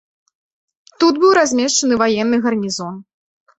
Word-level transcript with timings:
Тут 1.03 1.13
быў 1.25 1.31
размешчаны 1.39 2.01
ваенны 2.05 2.43
гарнізон. 2.49 3.01